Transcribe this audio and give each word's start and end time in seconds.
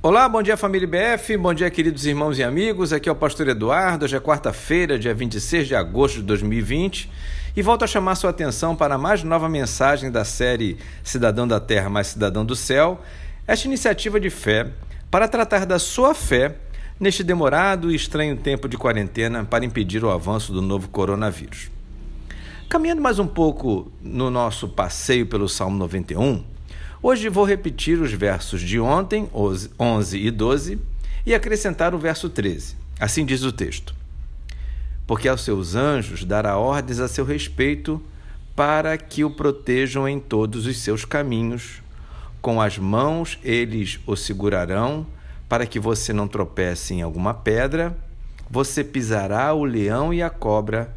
Olá, 0.00 0.28
bom 0.28 0.40
dia 0.40 0.56
família 0.56 0.86
BF, 0.86 1.36
bom 1.36 1.52
dia 1.52 1.68
queridos 1.68 2.06
irmãos 2.06 2.38
e 2.38 2.44
amigos. 2.44 2.92
Aqui 2.92 3.08
é 3.08 3.12
o 3.12 3.16
pastor 3.16 3.48
Eduardo. 3.48 4.04
Hoje 4.04 4.16
é 4.16 4.20
quarta-feira, 4.20 4.96
dia 4.96 5.12
26 5.12 5.66
de 5.66 5.74
agosto 5.74 6.18
de 6.18 6.22
2020, 6.22 7.10
e 7.56 7.62
volto 7.62 7.82
a 7.82 7.86
chamar 7.88 8.14
sua 8.14 8.30
atenção 8.30 8.76
para 8.76 8.94
a 8.94 8.98
mais 8.98 9.24
nova 9.24 9.48
mensagem 9.48 10.08
da 10.08 10.24
série 10.24 10.78
Cidadão 11.02 11.48
da 11.48 11.58
Terra 11.58 11.90
mais 11.90 12.06
Cidadão 12.06 12.44
do 12.44 12.54
Céu. 12.54 13.00
Esta 13.44 13.66
iniciativa 13.66 14.20
de 14.20 14.30
fé 14.30 14.68
para 15.10 15.26
tratar 15.26 15.66
da 15.66 15.80
sua 15.80 16.14
fé 16.14 16.54
neste 17.00 17.24
demorado 17.24 17.90
e 17.90 17.96
estranho 17.96 18.36
tempo 18.36 18.68
de 18.68 18.78
quarentena 18.78 19.44
para 19.44 19.64
impedir 19.64 20.04
o 20.04 20.10
avanço 20.12 20.52
do 20.52 20.62
novo 20.62 20.88
coronavírus. 20.90 21.72
Caminhando 22.68 23.02
mais 23.02 23.18
um 23.18 23.26
pouco 23.26 23.90
no 24.00 24.30
nosso 24.30 24.68
passeio 24.68 25.26
pelo 25.26 25.48
Salmo 25.48 25.76
91, 25.76 26.44
Hoje 27.00 27.28
vou 27.28 27.44
repetir 27.44 28.00
os 28.00 28.12
versos 28.12 28.60
de 28.60 28.80
ontem, 28.80 29.30
11 29.32 30.18
e 30.18 30.32
12, 30.32 30.80
e 31.24 31.32
acrescentar 31.32 31.94
o 31.94 31.98
verso 31.98 32.28
13. 32.28 32.74
Assim 32.98 33.24
diz 33.24 33.44
o 33.44 33.52
texto: 33.52 33.94
Porque 35.06 35.28
aos 35.28 35.44
seus 35.44 35.76
anjos 35.76 36.24
dará 36.24 36.58
ordens 36.58 36.98
a 36.98 37.06
seu 37.06 37.24
respeito, 37.24 38.02
para 38.56 38.98
que 38.98 39.22
o 39.22 39.30
protejam 39.30 40.08
em 40.08 40.18
todos 40.18 40.66
os 40.66 40.76
seus 40.78 41.04
caminhos. 41.04 41.80
Com 42.42 42.60
as 42.60 42.76
mãos 42.78 43.38
eles 43.44 44.00
o 44.04 44.16
segurarão, 44.16 45.06
para 45.48 45.66
que 45.66 45.78
você 45.78 46.12
não 46.12 46.26
tropece 46.26 46.94
em 46.94 47.02
alguma 47.02 47.32
pedra. 47.32 47.96
Você 48.50 48.82
pisará 48.82 49.54
o 49.54 49.64
leão 49.64 50.12
e 50.12 50.20
a 50.20 50.30
cobra, 50.30 50.92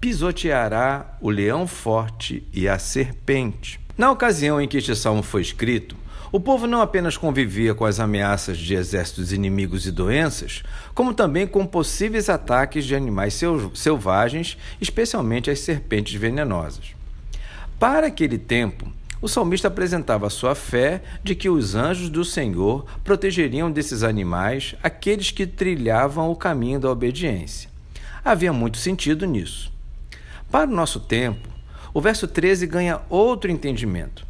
pisoteará 0.00 1.16
o 1.20 1.30
leão 1.30 1.64
forte 1.64 2.44
e 2.52 2.68
a 2.68 2.76
serpente. 2.76 3.83
Na 3.96 4.10
ocasião 4.10 4.60
em 4.60 4.66
que 4.66 4.78
este 4.78 4.94
salmo 4.96 5.22
foi 5.22 5.40
escrito, 5.40 5.96
o 6.32 6.40
povo 6.40 6.66
não 6.66 6.80
apenas 6.82 7.16
convivia 7.16 7.76
com 7.76 7.84
as 7.84 8.00
ameaças 8.00 8.58
de 8.58 8.74
exércitos 8.74 9.32
inimigos 9.32 9.86
e 9.86 9.92
doenças, 9.92 10.64
como 10.92 11.14
também 11.14 11.46
com 11.46 11.64
possíveis 11.64 12.28
ataques 12.28 12.84
de 12.84 12.96
animais 12.96 13.40
selvagens, 13.72 14.58
especialmente 14.80 15.48
as 15.48 15.60
serpentes 15.60 16.20
venenosas. 16.20 16.86
Para 17.78 18.08
aquele 18.08 18.36
tempo, 18.36 18.92
o 19.22 19.28
salmista 19.28 19.68
apresentava 19.68 20.28
sua 20.28 20.56
fé 20.56 21.00
de 21.22 21.36
que 21.36 21.48
os 21.48 21.76
anjos 21.76 22.10
do 22.10 22.24
Senhor 22.24 22.84
protegeriam 23.04 23.70
desses 23.70 24.02
animais 24.02 24.74
aqueles 24.82 25.30
que 25.30 25.46
trilhavam 25.46 26.32
o 26.32 26.36
caminho 26.36 26.80
da 26.80 26.90
obediência. 26.90 27.70
Havia 28.24 28.52
muito 28.52 28.76
sentido 28.76 29.24
nisso. 29.24 29.72
Para 30.50 30.68
o 30.68 30.74
nosso 30.74 30.98
tempo, 30.98 31.53
o 31.94 32.00
verso 32.00 32.26
13 32.26 32.66
ganha 32.66 33.00
outro 33.08 33.50
entendimento. 33.50 34.26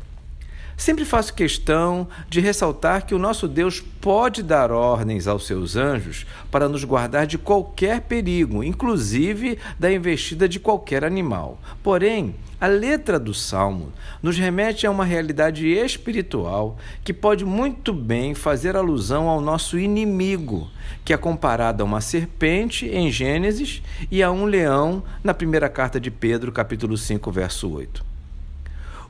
Sempre 0.76 1.04
faço 1.04 1.34
questão 1.34 2.08
de 2.28 2.40
ressaltar 2.40 3.06
que 3.06 3.14
o 3.14 3.18
nosso 3.18 3.46
Deus 3.46 3.80
pode 3.80 4.42
dar 4.42 4.72
ordens 4.72 5.26
aos 5.26 5.46
seus 5.46 5.76
anjos 5.76 6.26
para 6.50 6.68
nos 6.68 6.84
guardar 6.84 7.26
de 7.26 7.38
qualquer 7.38 8.02
perigo, 8.02 8.62
inclusive 8.62 9.58
da 9.78 9.92
investida 9.92 10.48
de 10.48 10.58
qualquer 10.58 11.04
animal. 11.04 11.58
Porém, 11.82 12.34
a 12.60 12.66
letra 12.66 13.18
do 13.18 13.32
salmo 13.32 13.92
nos 14.22 14.36
remete 14.36 14.86
a 14.86 14.90
uma 14.90 15.04
realidade 15.04 15.66
espiritual 15.68 16.76
que 17.04 17.12
pode 17.12 17.44
muito 17.44 17.92
bem 17.92 18.34
fazer 18.34 18.76
alusão 18.76 19.28
ao 19.28 19.40
nosso 19.40 19.78
inimigo, 19.78 20.68
que 21.04 21.12
é 21.12 21.16
comparado 21.16 21.82
a 21.82 21.86
uma 21.86 22.00
serpente 22.00 22.86
em 22.86 23.10
Gênesis 23.10 23.82
e 24.10 24.22
a 24.22 24.30
um 24.30 24.44
leão 24.44 25.02
na 25.22 25.34
primeira 25.34 25.68
carta 25.68 26.00
de 26.00 26.10
Pedro, 26.10 26.50
capítulo 26.50 26.96
5, 26.96 27.30
verso 27.30 27.70
8. 27.70 28.13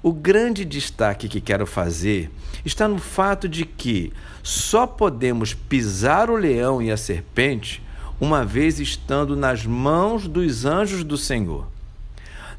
O 0.04 0.12
grande 0.12 0.66
destaque 0.66 1.30
que 1.30 1.40
quero 1.40 1.66
fazer 1.66 2.30
está 2.62 2.86
no 2.86 2.98
fato 2.98 3.48
de 3.48 3.64
que 3.64 4.12
só 4.42 4.86
podemos 4.86 5.54
pisar 5.54 6.28
o 6.28 6.36
leão 6.36 6.82
e 6.82 6.90
a 6.90 6.96
serpente 6.98 7.82
uma 8.20 8.44
vez 8.44 8.78
estando 8.78 9.34
nas 9.34 9.64
mãos 9.64 10.28
dos 10.28 10.66
anjos 10.66 11.04
do 11.04 11.16
Senhor. 11.16 11.66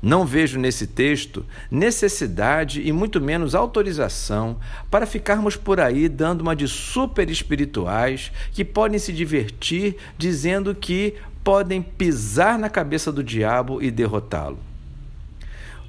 Não 0.02 0.26
vejo 0.26 0.58
nesse 0.58 0.88
texto 0.88 1.46
necessidade 1.70 2.82
e 2.82 2.92
muito 2.92 3.22
menos 3.22 3.54
autorização 3.54 4.58
para 4.90 5.06
ficarmos 5.06 5.56
por 5.56 5.80
aí 5.80 6.10
dando 6.10 6.42
uma 6.42 6.56
de 6.56 6.68
super 6.68 7.30
espirituais 7.30 8.32
que 8.54 8.66
podem 8.66 8.98
se 8.98 9.14
divertir 9.14 9.98
dizendo 10.18 10.74
que 10.74 11.14
podem 11.44 11.80
pisar 11.80 12.58
na 12.58 12.72
cabeça 12.72 13.12
do 13.12 13.24
diabo 13.24 13.84
e 13.84 13.92
derrotá-lo. 13.92 14.58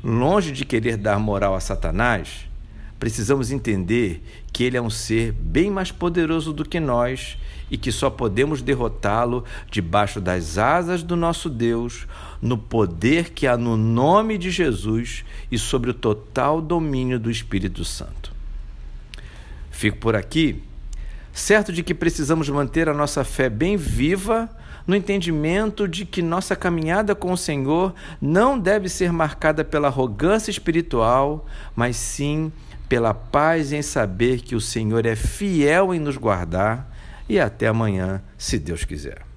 Longe 0.03 0.53
de 0.53 0.65
querer 0.65 0.97
dar 0.97 1.19
moral 1.19 1.55
a 1.55 1.61
Satanás, 1.61 2.49
precisamos 2.99 3.51
entender 3.51 4.23
que 4.53 4.65
ele 4.65 4.77
é 4.77 4.83
um 4.83 4.91
ser 4.91 5.33
bem 5.33 5.71
mais 5.71 5.91
poderoso 5.91 6.53
do 6.53 6.65
que 6.65 6.81
nós 6.81 7.37
e 7.71 7.77
que 7.77 7.91
só 7.91 8.09
podemos 8.09 8.62
derrotá-lo 8.62 9.45
debaixo 9.71 10.21
das 10.21 10.57
asas 10.57 11.03
do 11.03 11.17
nosso 11.17 11.51
Deus, 11.51 12.07
no 12.41 12.57
poder 12.57 13.31
que 13.31 13.47
há 13.47 13.57
no 13.57 13.77
nome 13.77 14.39
de 14.39 14.51
Jesus 14.51 15.25
e 15.51 15.59
sobre 15.59 15.91
o 15.91 15.95
total 15.95 16.63
domínio 16.63 17.19
do 17.19 17.31
Espírito 17.31 17.84
Santo. 17.84 18.33
Fico 19.71 19.99
por 19.99 20.15
aqui, 20.15 20.63
certo 21.36 21.70
de 21.70 21.82
que 21.82 21.92
precisamos 21.94 22.48
manter 22.48 22.88
a 22.88 22.94
nossa 22.94 23.22
fé 23.22 23.50
bem 23.50 23.76
viva 23.76 24.48
no 24.86 24.97
entendimento 24.97 25.86
de 25.86 26.06
que 26.06 26.22
nossa 26.22 26.56
caminhada 26.56 27.14
com 27.14 27.30
o 27.30 27.36
Senhor 27.36 27.94
não 28.19 28.58
deve 28.58 28.88
ser 28.88 29.12
marcada 29.12 29.62
pela 29.62 29.88
arrogância 29.88 30.50
espiritual, 30.50 31.44
mas 31.74 31.97
sim 31.97 32.50
pela 32.88 33.12
paz 33.12 33.70
em 33.70 33.82
saber 33.82 34.41
que 34.41 34.56
o 34.56 34.60
Senhor 34.60 35.04
é 35.04 35.14
fiel 35.14 35.92
em 35.92 36.00
nos 36.00 36.16
guardar. 36.16 36.91
E 37.28 37.38
até 37.38 37.66
amanhã, 37.66 38.22
se 38.38 38.58
Deus 38.58 38.84
quiser. 38.84 39.35